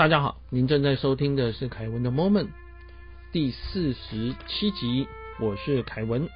[0.00, 2.48] 大家好，您正在收听的是凯文的 Moment
[3.32, 5.06] 第四十七集，
[5.38, 6.26] 我是凯文，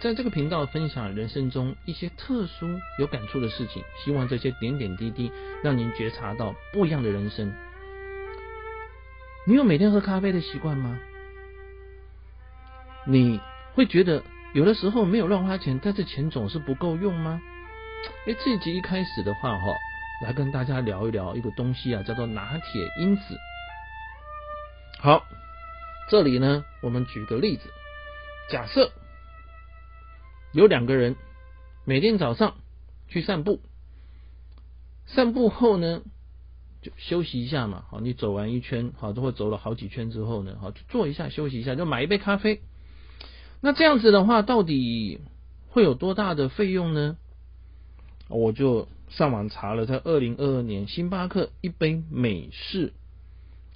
[0.00, 2.68] 在这个频道分享人生中一些特殊
[3.00, 7.52] 有感触的事情，希望这些点点滴滴让您觉察到不一样的人生。
[9.44, 10.96] 你有每天喝咖啡的习惯吗？
[13.08, 13.40] 你
[13.74, 14.22] 会觉得
[14.54, 17.42] 有的时候没有乱花钱，但是钱总是不够用吗？
[18.28, 19.74] 哎，这集一开始的话，哈。
[20.20, 23.22] 来跟大家聊一聊一个东西啊，叫做拿铁因子。
[24.98, 25.24] 好，
[26.10, 27.70] 这里呢，我们举个例子，
[28.50, 28.92] 假设
[30.52, 31.16] 有两个人
[31.86, 32.56] 每天早上
[33.08, 33.62] 去散步，
[35.06, 36.02] 散步后呢
[36.82, 37.84] 就休息一下嘛。
[37.88, 42.60] 好，你走完一圈，好，都会走了好几圈之后呢，好，就坐一下休息一下，就买一杯咖啡。
[43.62, 45.18] 那这样子的话，到底
[45.70, 47.16] 会有多大的费用呢？
[48.28, 48.86] 我就。
[49.10, 52.92] 上网查了，在二零二二年，星巴克一杯美式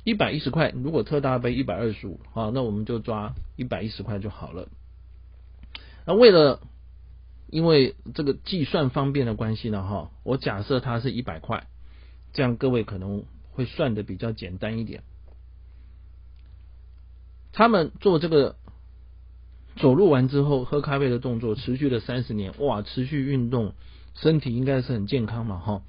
[0.04, 4.68] 一百一十块，如果特大杯一百二十五，啊，那我们就抓一百一十块就好了。
[6.06, 6.60] 那为了
[7.48, 11.66] 因为这个计算方便的关系呢，哈，我假设它是一百块，
[12.32, 15.02] 这样各位可能会算的比较简单一点。
[17.52, 18.56] 他们做这个
[19.76, 23.74] 走路完之后喝咖啡的动作，持续了三十年，哇，持续运动。
[24.14, 25.82] 身体应该是很健康嘛，哈，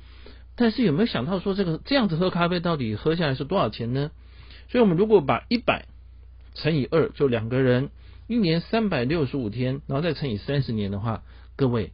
[0.56, 4.10] 但是有没有想到说这个这样子喝咖啡到底喝下来是多少钱呢？
[4.68, 5.86] 所以我们如果把一百
[6.56, 7.92] 乘以二，就两个人
[8.28, 11.24] 一年三百六十五天，然后再乘以三十年的话，
[11.56, 11.94] 各位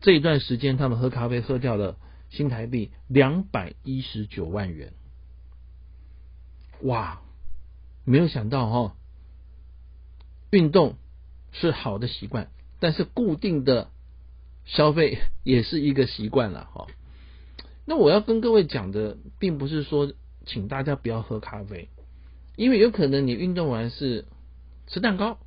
[0.00, 1.96] 这一段时间他们喝咖啡喝掉了
[2.30, 4.94] 新台币两百一十九万元，
[6.82, 7.20] 哇，
[8.04, 8.96] 没有想到哈，
[10.50, 10.96] 运动
[11.52, 13.90] 是好的习惯，但是固定的。
[14.64, 16.86] 消费也是一个习惯了哈。
[17.86, 20.12] 那我要跟各位讲的，并不是说
[20.46, 21.88] 请大家不要喝咖啡，
[22.54, 24.26] 因为有可能你运动完是
[24.86, 25.38] 吃蛋糕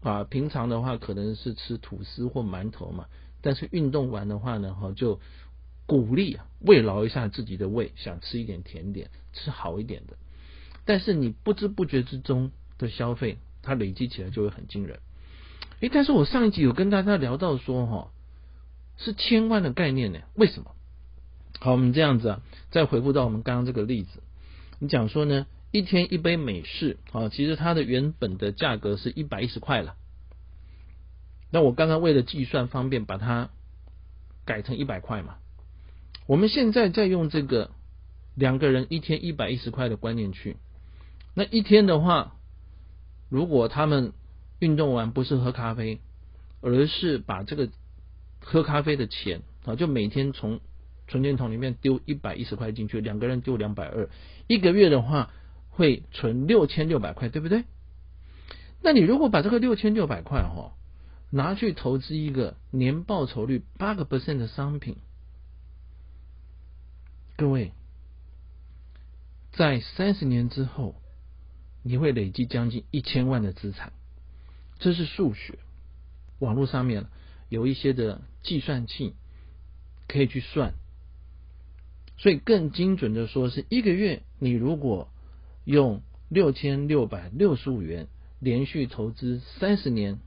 [0.00, 3.06] 啊，平常的话可能是吃吐司或馒头嘛。
[3.40, 5.18] 但是运动完的话呢，哈，就
[5.86, 10.16] 鼓励慰劳一下自己的胃，想吃一点甜点，吃好一点的。
[10.84, 15.00] 但是你不知不觉之中的消费，它累积起来就会很惊人。
[15.80, 18.12] 诶，但是我上一集有跟大家聊到说哈。
[19.04, 20.20] 是千万的概念呢？
[20.34, 20.74] 为什么？
[21.60, 24.22] 好，我们这样子啊，再回复到我们刚刚这个例子，
[24.78, 29.96] 你讲说呢，一天一杯美式啊，其实它的原本的价格是一百一十块了。
[31.50, 33.50] 那我刚刚为了计算方便，把它
[34.44, 35.36] 改成一百块嘛。
[36.26, 37.70] 我们现在再用这个
[38.34, 40.56] 两个人一天一百一十块的观念去，
[41.34, 42.36] 那一天的话，
[43.28, 44.12] 如果他们
[44.58, 46.00] 运动完不是喝咖啡，
[46.60, 47.68] 而是把这个。
[48.44, 50.60] 喝咖啡的钱啊，就每天从
[51.08, 54.10] 存钱筒里面丢一百一十块进去，两个人丢两百二，
[54.48, 55.30] 一个月的话
[55.70, 57.64] 会存六千六百块，对不对？
[58.82, 60.72] 那你如果把这个六千六百块哈
[61.30, 64.96] 拿去投资一个年报酬率八个 percent 的商品，
[67.36, 67.72] 各位
[69.52, 70.96] 在三十年之后，
[71.82, 73.92] 你会累积将近一千万的资产，
[74.78, 75.58] 这是数学，
[76.40, 77.06] 网络上面。
[77.52, 79.12] 有一些的计算器
[80.08, 80.72] 可以去算，
[82.16, 85.10] 所以更精准的说，是一个月你如果
[85.66, 88.08] 用六千六百六十五元
[88.40, 90.18] 连续投资三十年，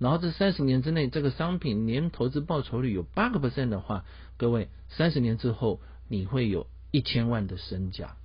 [0.00, 4.04] 然后这三十年之内这个商品年投资报酬率有八个 percent 的话，
[4.36, 8.16] 各位三十年之后你会有一千万的身价，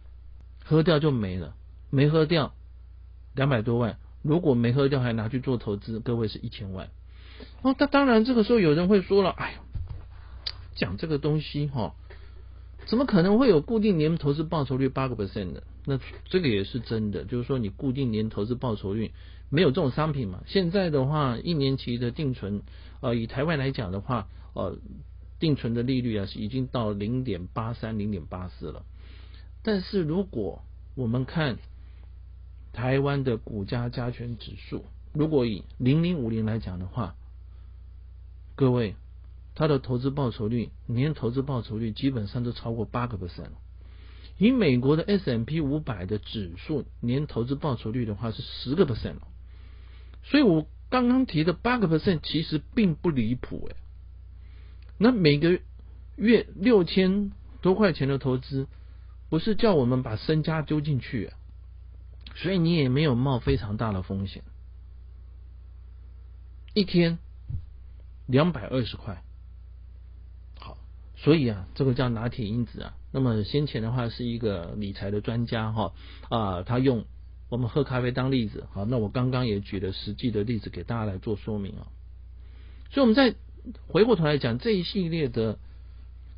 [0.64, 1.56] 喝掉就没了，
[1.92, 2.56] 没喝掉
[3.36, 6.90] 两百多万，如果没喝掉还拿去做投资，各位是一千万。
[7.62, 9.60] 哦，那当然，这个时候有人会说了，哎呀，
[10.76, 11.96] 讲这个东西哈，
[12.86, 15.64] 怎么可能会有固定年投资报酬率八个 percent 的？
[15.86, 19.12] 那这个也是真的，就是说你固定年投资报酬率
[19.50, 20.44] 没有这种商品嘛？
[20.46, 22.62] 现在的话，一年期的定存，
[23.02, 24.78] 呃，以台湾来讲的话，呃，
[25.40, 28.84] 定存的利率啊是已经到零点八三、零点八四了。
[29.64, 30.62] 但是如果
[30.96, 31.58] 我们看
[32.74, 37.16] 台湾的股价加权指数，如果以零零五零来讲的话，
[38.58, 38.96] 各位，
[39.54, 43.52] 它的投资报酬率，年投资报酬率基本上都超过八个 percent。
[44.40, 49.18] 以美国的 S M P 五百的指数年投资报酬率的话是十个 percent
[50.24, 53.76] 所以我刚刚提的八个 percent 其实并不离谱哎。
[54.98, 55.60] 那每个
[56.16, 57.32] 月六千
[57.62, 58.68] 多块钱的投资，
[59.30, 61.32] 不是叫我们把身家丢进去，
[62.34, 64.42] 所以你也没有冒非常大的风险，
[66.74, 67.20] 一天。
[68.28, 69.24] 两百二十块，
[70.60, 70.78] 好，
[71.16, 72.94] 所以啊，这个叫拿铁因子啊。
[73.12, 75.94] 那么先前的话是一个理财的专家哈
[76.30, 77.06] 啊，他用
[77.50, 81.88] 我们喝咖啡当例子好，那我刚刚也举了实际的例子给大家来做说明啊。
[82.92, 83.36] 所以我们再
[83.88, 85.58] 回过头来讲这一系列的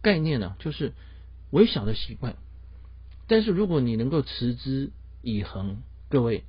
[0.01, 0.94] 概念呢，就是
[1.50, 2.35] 微小的习惯，
[3.27, 5.77] 但是如果你能够持之以恒，
[6.07, 6.44] 各位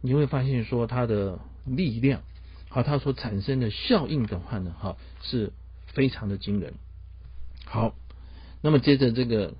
[0.00, 2.22] 你会发现说它的力量，
[2.70, 5.52] 好，它所产生的效应的话呢，哈，是
[5.86, 6.74] 非常的惊人。
[7.64, 7.94] 好，
[8.62, 9.54] 那么接着这个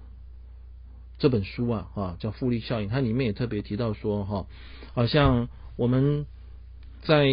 [1.18, 4.46] 这本书啊，啊叫复利效应，它里面也特别提到说，哈，
[4.94, 6.24] 好像我们
[7.02, 7.26] 在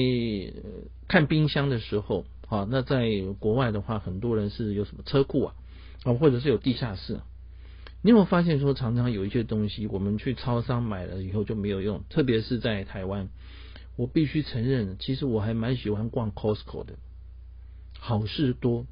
[1.07, 3.07] 看冰箱的时候，哈，那在
[3.39, 5.56] 国外的话，很多人是有什么车库啊，
[6.03, 7.19] 啊，或者是有地下室。
[8.01, 13.30] 你有没有发现说，常常有一些东西，我们去超商买了以后就没有用，特别是在台湾，
[13.97, 16.94] 我必须承认，其实我还蛮喜欢逛 Costco 的，
[17.99, 18.85] 好事多。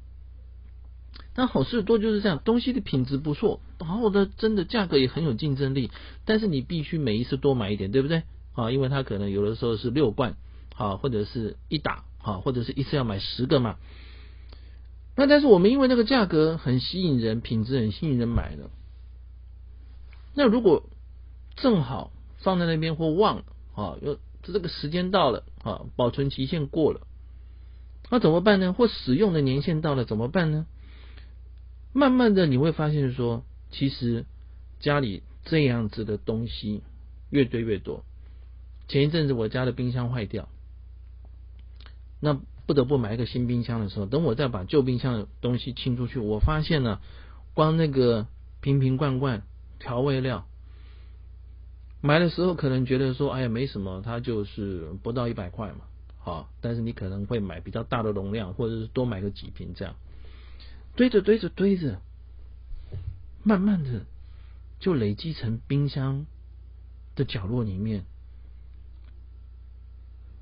[1.32, 5.90] 但好事多就是这样，东西的品质不错，然后的真的价格也很有竞争力，
[6.24, 8.24] 但是你必须每一次多买一点，对不对？
[8.52, 10.36] 啊，因为它可能有的时候是六罐，
[10.74, 13.76] 好，或者是一打，好，或者是一次要买十个嘛。
[15.14, 18.70] 那但是我们因为那个价格很吸引人，品质很吸引人买的。
[20.34, 20.88] 那如果
[21.54, 23.44] 正好放在那边或忘了，
[23.74, 24.18] 啊，又
[24.52, 27.06] 这个时间到了，啊，保存期限过了，
[28.10, 28.72] 那怎么办呢？
[28.72, 30.66] 或使用的年限到了怎么办呢？
[31.92, 34.26] 慢慢的你会发现说，其实
[34.80, 36.82] 家里这样子的东西
[37.30, 38.04] 越堆越多。
[38.88, 40.48] 前一阵子我家的冰箱坏掉，
[42.20, 47.00] 那不得不买一个新冰箱的时候，等我再把旧冰箱的东西清出去，我发现呢，
[47.54, 48.26] 光那个
[48.60, 49.42] 瓶瓶罐罐
[49.78, 50.46] 调味料，
[52.06, 55.80] 买的时候可能觉得说，哎呀没什么，它就是不到一百块嘛，
[56.18, 59.96] 好，但是你可能会买比较大的容量，或者是多买个几瓶这样。
[60.94, 62.00] 堆着堆着堆着，
[63.42, 64.06] 慢慢的
[64.78, 66.26] 就累积成冰箱
[67.16, 68.04] 的角落里面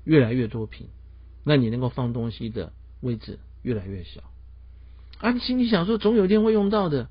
[0.03, 0.89] 越来越多瓶，
[1.43, 4.21] 那你能够放东西的位置越来越小。
[5.17, 7.09] 啊，你心里想说总有一天会用到的，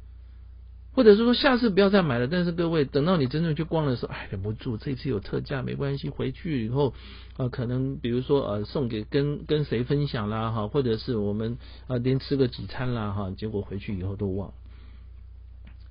[0.94, 2.26] 或者是说下次不要再买了。
[2.26, 6.94] 但是各位等到你真正去逛的时候，哎，忍不住这次有特价没关系，回去以后
[7.36, 11.58] 啊，可能比如说呃送给跟跟谁分享啦哈，或者是我们
[11.88, 14.52] 啊连吃个几餐啦哈，结果回去以后都忘。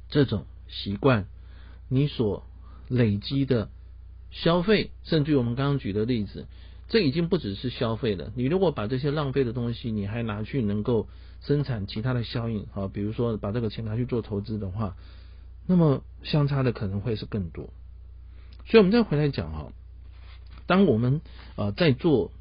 [0.09, 1.25] 这种习惯，
[1.89, 2.45] 你所
[2.87, 3.69] 累积的
[4.31, 6.45] 消费，甚至于我们刚刚举的例子，
[6.87, 8.31] 这已经不只是消费了。
[8.35, 11.07] 你如果把这些浪费的东西，你还拿去能够
[11.43, 14.95] 生产其他的效应啊，比如说把这个钱拿去做投资的话，
[15.67, 17.69] 那么相差的可能会是更多。
[18.65, 19.71] 所以，我们再回来讲哈，
[20.67, 21.21] 当我们
[21.55, 22.31] 啊在做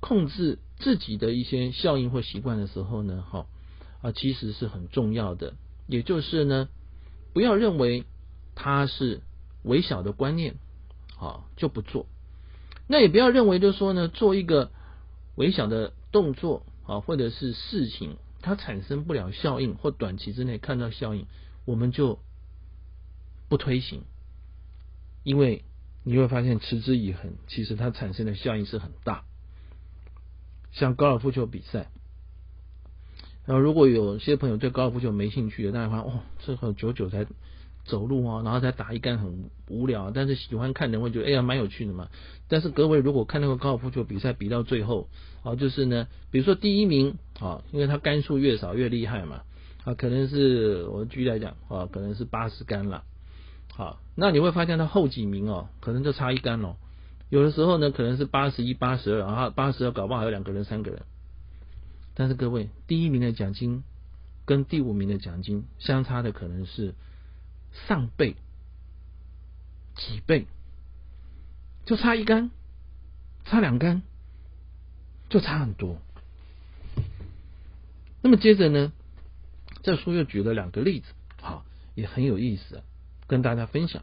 [0.00, 3.46] 控制自己的一些效应或习惯的时候呢，哈
[4.00, 5.54] 啊其实是很重要的。
[5.86, 6.68] 也就是呢，
[7.34, 8.04] 不要认为
[8.54, 9.20] 它是
[9.62, 10.54] 微小的观念，
[11.14, 12.06] 好就不做。
[12.88, 14.70] 那也不要认为就是说呢，做一个
[15.36, 21.26] 微小的动作啊，或者是事情，它产生不了效应，或短期之内看到效应，
[21.64, 22.18] 我们就
[23.48, 24.04] 不推行。
[25.24, 25.64] 因为
[26.04, 29.24] 你会发现持之以恒，其实它产生的效应是很大。
[30.72, 31.90] 像高尔夫球比赛。
[33.44, 37.26] 然后，如果有些朋友对高尔夫球没兴趣的，大家发现哦，这个久久才
[37.84, 40.10] 走路啊，然后再打一杆很无聊。
[40.10, 42.08] 但是喜欢看的人会觉得哎呀蛮有趣的嘛。
[42.48, 45.08] 但是各位如果看那个高尔夫球比赛比到最后
[45.42, 49.42] 啊，就是呢，比如说第一名啊，因为他杆数越少越厉害嘛
[49.84, 53.04] 啊，可能是我举例来讲啊，可能是八十杆了。
[53.74, 56.76] 好，那你会发现他后几名哦，可能就差一杆哦。
[57.30, 61.02] 有的时候呢，可能是八十一、八十二，然后八十二搞不好还有两个人、三个人。
[62.14, 63.82] 但是各位，第一名的奖金
[64.44, 66.94] 跟第五名的奖金相差的可能是
[67.86, 68.36] 上倍、
[69.96, 70.46] 几倍，
[71.84, 72.50] 就差一杆，
[73.44, 74.02] 差两杆，
[75.28, 75.98] 就差很多。
[78.22, 78.92] 那么接着呢，
[79.82, 81.06] 这书又举了两个例子，
[81.40, 81.64] 好，
[81.94, 82.82] 也很有意思，
[83.26, 84.02] 跟大家分享。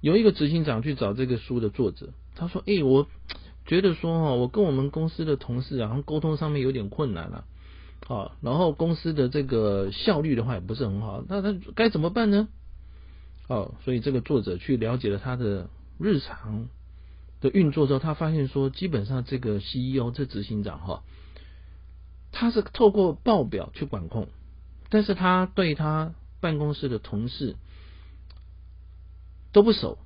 [0.00, 3.08] 有一个执行长去找这个书的作者，他说：“哎，我。”
[3.68, 7.44] 觉得说哈，我跟我们公司的同事啊，沟通上面有点困难了，
[8.06, 12.48] 好，然后公司的这个效率的话也不是很好，那他该怎么办呢？
[13.48, 16.68] 哦，所以这个作者去了解了他的日常
[17.40, 21.02] 的运作之后，他发现说，基本上这个 CEO 这执行长哈，
[22.32, 24.28] 他是透过报表去管控，
[24.88, 27.56] 但是他对他办公室的同事
[29.52, 29.98] 都不熟，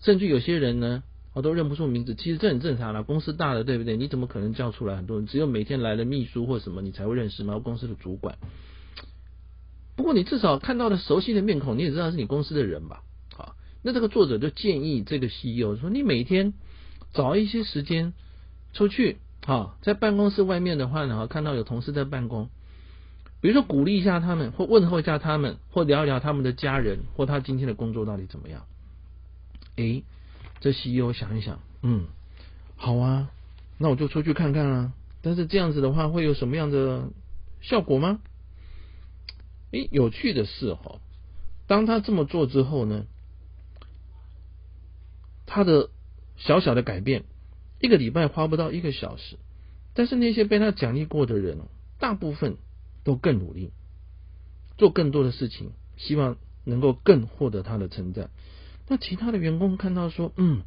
[0.00, 1.02] 甚至有些人呢。
[1.32, 3.02] 哦，都认不出名字，其实这很正常啦。
[3.02, 3.96] 公司大了，对不对？
[3.96, 5.26] 你怎么可能叫出来很多人？
[5.26, 7.58] 只有每天来的秘书或什么，你才会认识吗？
[7.58, 8.36] 公司的主管。
[9.96, 13.02] 不过你至少看到了熟悉的面孔，你也知道是你公司的人吧？
[13.32, 16.54] 好，那这个作者就建议这个 CEO 说，你每天
[17.12, 18.12] 找一些时间
[18.72, 22.48] 出去，好，在办公室外面的话呢，看到有同事在办公，
[23.40, 28.64] 比如说鼓励一下他们，或问候一下他们，或聊一聊他们的家人，或他今天的工作到底怎么样？
[29.76, 30.02] 诶，
[30.60, 32.06] 这 CEO 想一想，嗯，
[32.76, 33.30] 好啊，
[33.78, 34.92] 那我就出去看看啊。
[35.22, 37.10] 但是这样子的话，会有什么样的
[37.60, 38.20] 效果吗？
[39.72, 41.00] 诶，有趣的是哈，
[41.66, 43.06] 当他这么做之后呢，
[45.46, 45.90] 他的
[46.36, 47.24] 小小的改变，
[47.80, 49.36] 一个礼拜花不到一个小时，
[49.94, 51.58] 但是那些被他奖励过的人，
[51.98, 52.56] 大部分
[53.04, 53.72] 都更努力，
[54.76, 58.30] 做更多的事情，希望能够更获得他的称赞。
[58.90, 60.62] 那其他的员工看到说，嗯，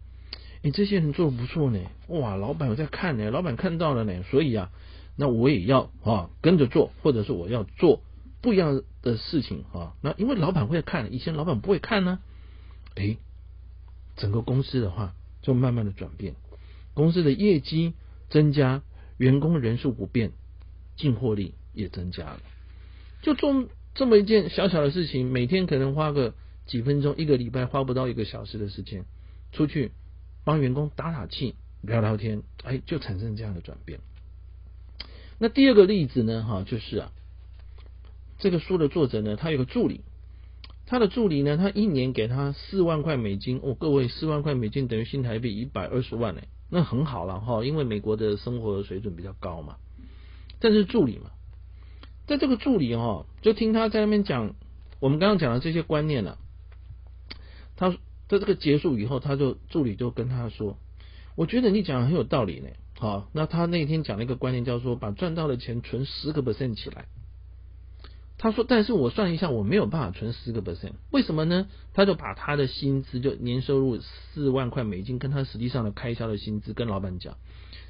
[0.62, 4.72] 你这些人做的不错呢，哇，老板有在看呢，老板看到了呢，所以啊，
[5.18, 8.02] 那我也要啊跟着做，或者是我要做
[8.42, 9.94] 不一样的事情啊。
[10.02, 12.20] 那因为老板会看，以前老板不会看呢，
[12.96, 13.18] 诶，
[14.16, 16.36] 整个公司的话就慢慢的转变，
[16.94, 17.92] 公司的业绩
[18.30, 18.84] 增加，
[19.18, 20.32] 员工人数不变，
[20.96, 22.40] 进货力也增加了，
[23.22, 23.66] 就做
[23.96, 26.34] 这么一件小小的事情，每天可能花个。
[26.66, 29.06] 几分钟，一个礼拜花不到一个小时的时间，
[29.52, 29.92] 出去
[30.46, 34.00] 帮员工打打气、聊聊天，哎，就产生这样的转变。
[35.40, 37.12] 那第二个例子呢，哈，就是啊，
[38.40, 40.02] 这个书的作者呢，他有个助理，
[40.86, 49.76] 他的助理呢，他一年给他四万块美金，哦，各位，四万块美金等于新台币一百二十万哎，那很好了哈，因为美国的生活水准比较高嘛。
[50.60, 51.32] 但是助理嘛，
[52.26, 54.56] 在这个助理哈，就听他在那边讲
[55.02, 56.38] 我们刚刚讲的这些观念了。
[57.76, 60.78] 他在这个结束以后，他就助理就跟他说
[61.36, 67.06] ：“我觉得你讲的很有道理呢。”好，那他那天讲了一个观念，叫做把赚到的钱存十个 percent 起来。
[68.38, 77.38] 他说：“但是我算一下，我没有办法存十个 percent，为什么呢？”他就把他的薪资，就年收入四万块美金，跟他实际上的开销的薪资跟老板讲。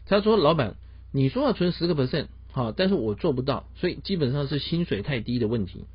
[0.05, 0.75] 他说：“老板，
[1.11, 5.85] 你说要存十个 percent，好，但是我做不到，所以基本上是薪水太低的问题，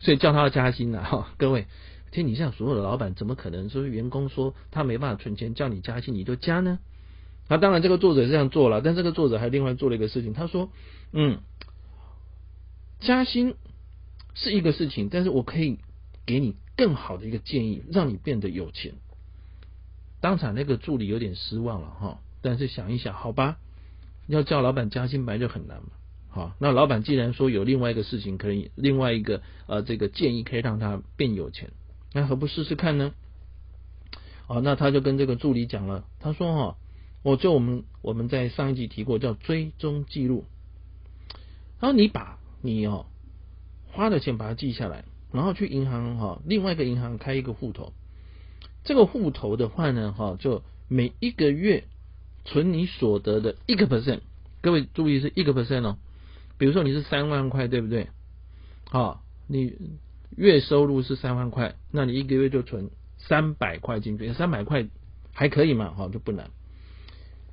[0.00, 1.66] 所以叫他要加薪了。”哈，各位。
[2.14, 6.78] 天底下所有的老板怎么可能说员工说他没办法存钱叫你加薪你就加呢？
[7.48, 10.70] 那当然这个作者是这样做了，但这个作者还另外做了一个事情，他说
[11.12, 11.40] ：“嗯，
[13.00, 13.56] 加薪
[14.32, 15.78] 是一个事情，但是我可以
[16.24, 18.94] 给你更好的一个建议，让你变得有钱。”
[20.22, 23.58] 当场那个助理有点失望了哈，但是想一想，好吧，
[24.28, 25.88] 要叫老板加薪本来就很难嘛。
[26.30, 31.72] 好，那老板既然说有另外一个事情可以，另外一个呃这个建议可以让他变有钱。
[32.14, 33.12] 那何不试试看呢？
[34.46, 36.76] 哦，那他就跟这个助理讲了，他说：“哈，
[37.22, 40.44] 我就我们我们在上一集提过，叫追踪记录。
[41.80, 43.06] 然后你把你哦
[43.90, 47.92] 花的钱把它记下来，然后去银行哈，另外一个银行开一个户头。
[48.84, 51.84] 这个户头的话呢，哈，就每一个月
[52.44, 54.20] 存你所得的一个 percent。
[54.60, 55.98] 各位注意是一个 percent 哦。
[56.58, 58.08] 比如说你是三万块，对不对？
[58.84, 59.74] 好，你。
[60.36, 64.86] 月收入是三万块，那你一个月就存三百块进去，三百块
[65.32, 65.90] 还可以嘛？
[65.90, 66.50] 哈，就不难。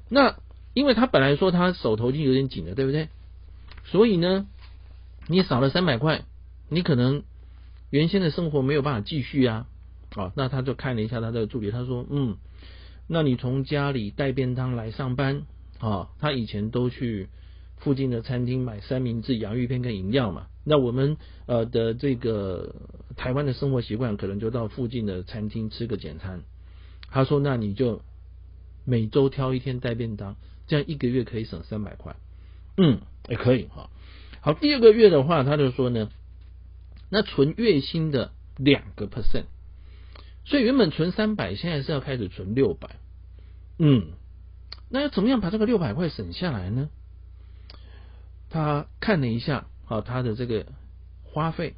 [0.10, 0.38] 那
[0.74, 3.10] 因为他本来说他手头就有点紧了，对不对？
[3.86, 4.48] 所以呢，
[5.28, 6.24] 你少了三百块，
[6.70, 7.24] 你可能
[7.90, 9.68] 原先的生活没有办法继续啊。
[10.16, 12.36] 啊，那他就看了一下他的助理，他说：“嗯，
[13.08, 15.44] 那你从家里带便当来上班
[15.80, 16.10] 啊？
[16.20, 17.30] 他以前都去
[17.78, 22.76] 附近的餐厅买三明治、洋芋片跟饮料嘛。”那我们呃的这个
[23.16, 26.44] 台湾的生活习惯，可能就到附近的餐厅吃个简餐。
[27.10, 28.04] 他说：“那你就
[28.86, 30.36] 每周挑一天带便当，
[30.68, 32.16] 这样一个月可以省三百块。”
[32.78, 33.90] 嗯，也可以哈。
[34.40, 36.10] 好，第二个月的话，他就说呢，
[37.10, 39.46] 那存月薪的两个 percent，
[40.46, 42.98] 所以原本存三百，现在是要开始存六百。
[43.80, 44.10] 嗯，
[44.90, 46.90] 那要怎么样把这个六百块省下来呢？
[48.52, 49.66] 他看了一下。
[49.92, 50.68] 啊，他的这个
[51.26, 51.74] 花费，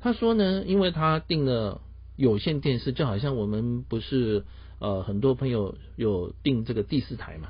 [0.00, 1.80] 他说呢，因为他订了
[2.14, 4.44] 有线电视，就好像我们不是
[4.78, 7.48] 呃很多朋友有订这个第四台嘛，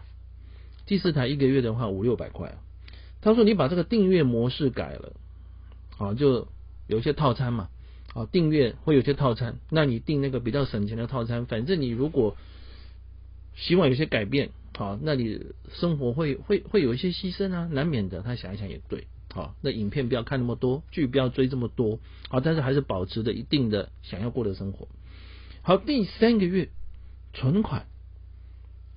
[0.87, 2.55] 第四台一个月的话五六百块，
[3.21, 5.13] 他说你把这个订阅模式改了，
[5.99, 6.47] 啊，就
[6.87, 7.69] 有些套餐嘛，
[8.15, 12.37] 啊，订阅会有些套餐，那你订那个比较省钱的套餐，反正你如果
[13.57, 19.09] 希望有些改变，好，那你生活会会会有一些牺牲啊，难免的，他想一想也对。
[19.33, 24.89] 好，那影片不要看那么多，剧不要追这么多，好，但是还是保持着一定的想要过的生活。
[25.63, 26.69] 好，第三个月
[27.33, 27.87] 存款，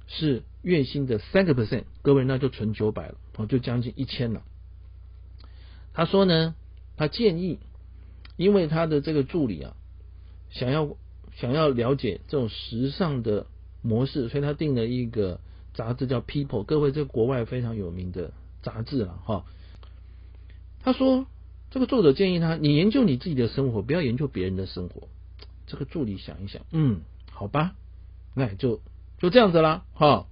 [0.07, 4.41] 是月薪的三个 percent，各位那就存九百了，哦，就将近一千了。
[5.93, 6.55] 他说呢，
[6.97, 7.59] 他建议，
[8.35, 9.75] 因为他的这个助理啊，
[10.49, 10.97] 想要
[11.35, 13.45] 想要了解这种时尚的
[13.83, 15.39] 模式，所以他定了一个
[15.75, 19.45] 杂志叫 People，各位这国外非常有名的杂志了哈。
[20.83, 21.25] 他说，
[21.71, 25.07] 这个作者建议他，你研究你自己的生活，不要研究别人的生活。
[25.65, 27.73] 这个助理想一想，嗯，好吧，
[28.35, 28.81] 那就。
[29.19, 30.27] 就这样子啦，哈。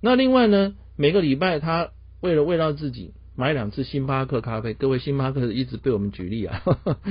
[0.00, 4.72] 那另外呢，每个礼拜他为了慰劳自己，买两次星巴克咖啡。
[4.72, 6.62] 各位，星巴克一直被我们举例啊。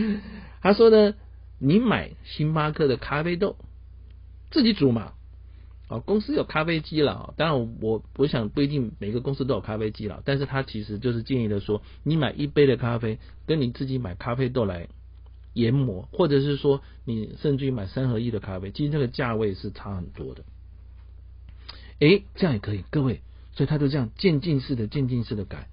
[0.64, 1.16] 他说呢，
[1.60, 3.58] 你买星巴克的咖啡豆，
[4.50, 5.12] 自己煮嘛。
[5.90, 7.34] 啊，公司有咖啡机了。
[7.36, 10.22] 当然，我我想不一定每个公司都有咖啡机了。
[10.24, 13.18] 但是他其实就是建议的说，你买一杯的咖啡，
[13.48, 14.88] 跟你自己买咖啡豆来
[15.54, 20.44] 研磨，或者是说你甚至于买三合一的咖啡，其实这个价位是差很多的。
[22.00, 23.22] 哎，这样也可以，各位，
[23.54, 25.68] 所以他就这样渐进式的、渐进式的改。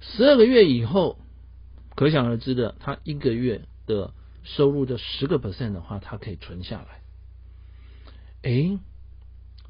[0.00, 1.18] 十二个月以后，
[1.96, 4.14] 可想而知的，他一个月的
[4.44, 7.00] 收入的十个 percent 的话，他可以存下来。
[8.42, 8.78] 哎，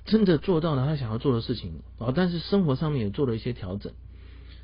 [0.04, 2.12] 真的做到了他想要做的事情啊！
[2.14, 3.92] 但是生活上面也做了一些调整。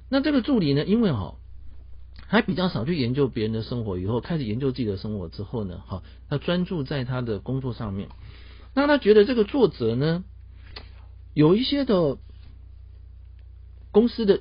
[0.09, 1.37] 那这个助理呢，因为哈
[2.27, 8.09] 还比较少去研究别人的生活，以后开始研究自己的生活之后呢，哈，他专注在他的工作上面。
[8.75, 10.25] 那他觉得这个作者呢？
[11.35, 12.17] 有一些的
[13.91, 14.41] 公司的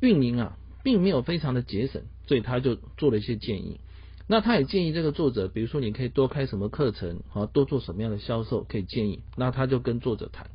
[0.00, 3.80] 运营啊，并没有非常的节省，所以他就做了一些建议。
[4.26, 9.20] 那他也建议这个作者，比如说你可以多开什么课程，啊，多做什么样的销售，可以建议。
[9.36, 10.50] 那他就跟作者谈，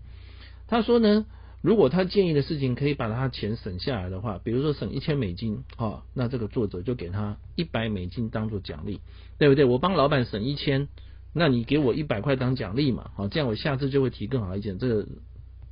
[0.67, 1.25] 他说呢，
[1.61, 8.99] 如果他建议的事情可以把他钱省下来的话，比如说省一千美金，啊，那这个作者就给他一百美金当做奖励，
[9.37, 9.65] 对不对？
[9.65, 10.87] 我帮老板省一千，
[11.33, 14.77] 那你给我一百块当奖励嘛，好，这样我下次就会提更好意见。
[14.77, 15.07] 这个。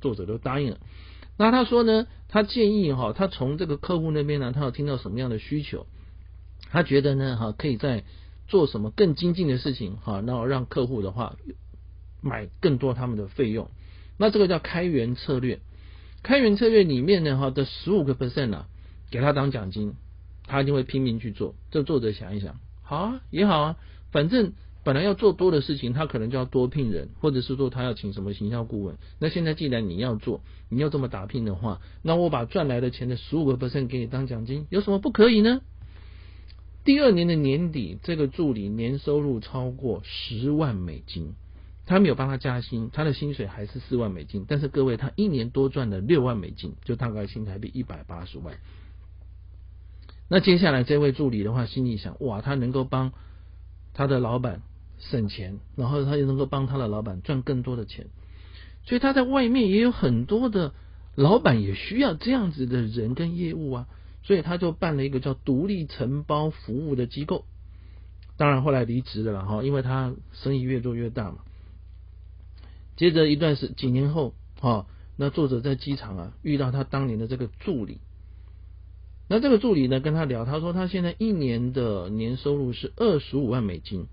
[0.02, 0.78] 作者都答应了，
[1.36, 2.06] 那他说呢？
[2.26, 5.84] 他建议哈，他从这个客户那边呢，他有听到什么样的需求？
[6.68, 8.04] 他觉得呢，哈，可以在
[8.48, 11.36] 做什么更精进的事情哈，然后让客户的话
[12.20, 13.70] 买更多他们的费用。
[14.18, 15.60] 那这个叫开源策略。
[16.22, 18.66] 开源策略里面呢，哈的十五个 percent 啊，
[19.10, 19.94] 给他当奖金，
[20.44, 21.54] 他一定会拼命去做。
[21.70, 23.76] 这作者想一想，好啊，也好啊，
[24.10, 24.52] 反正。
[24.82, 28.96] 本来要做多的事情，他可能就要多聘人，或者是说他要请什么行销顾问。
[29.18, 35.60] 那现在既然你要做，你要这么打拼的话，那我把赚来的钱的十五个 percent 给你当奖金，有什么不可以呢？
[36.84, 41.34] 第二年的年底，这个助理年收入超过十万美金，
[41.86, 44.44] 他没有帮他加薪，他的薪水还是四万美金。
[44.48, 48.56] 但是各位，他一年多赚了六万美金，就大概新台币一百八十万。
[50.28, 53.12] 那接下来这位助理的话，心里想：哇，他能够帮
[53.94, 54.62] 他的老板。
[55.02, 58.08] 省钱，然后他也能够帮他的老板赚更多的钱，
[58.84, 60.74] 所以他在外面也有很多的
[61.14, 63.88] 老板也需要这样子的人跟业务啊，
[64.30, 67.44] 所以他就办了一个叫独立承包服务的机构。
[68.36, 71.38] 当然后来离职的了哈，因为他生意越做越大嘛。
[72.96, 77.98] 接着一段时几年后哈，那作者在机场啊遇到他当年的这个助理，
[79.26, 84.06] 那这个助理呢跟他聊，他说他现在一年的年收入是二十五万美金。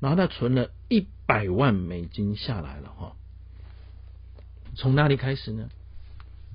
[0.00, 3.16] 然后他存了一百万美金下来了哈，
[4.76, 5.68] 从哪里开始呢？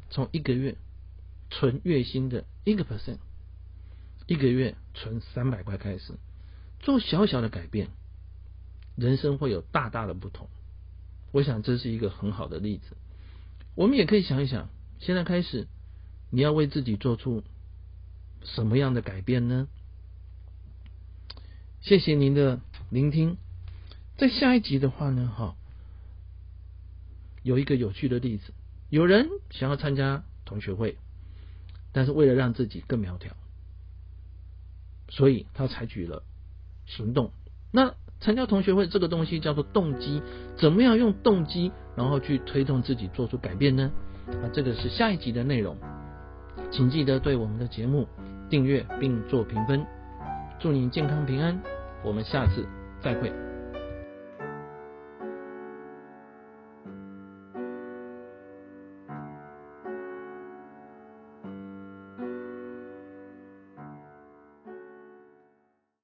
[0.10, 0.78] 从一个月
[1.54, 3.20] 存月薪的一个 percent，
[4.28, 6.14] 一个月存三百块开始，
[6.80, 7.90] 做小小的改变，
[8.96, 10.50] 人生会有大大的不同。
[11.32, 12.98] 我想这是一个很好的例子。
[13.76, 15.68] 我们也可以想一想，现在开始
[16.32, 17.44] 你要为自己做出
[18.44, 19.68] 什么样的改变呢？
[21.82, 22.60] 谢谢您的。
[22.90, 23.38] 聆听，
[24.18, 25.56] 在下一集的话呢，哈，
[27.42, 28.54] 有一个有趣的例子，
[28.92, 30.96] 有人想要参加同学会，
[31.94, 33.32] 但是为了让自己更苗条，
[35.08, 36.24] 所以他采取了
[36.86, 37.32] 行动。
[37.72, 40.22] 那参加同学会这个东西叫做动机，
[40.58, 43.92] 怎么样用动机，然后去推动自己做出改变呢？
[44.28, 45.78] 啊，这个是下一集的内容，
[46.72, 48.08] 请记得对我们的节目
[48.50, 49.86] 订阅并做评分，
[50.60, 51.62] 祝您健康平安，
[52.04, 52.68] 我们下次。
[53.04, 53.53] 再会。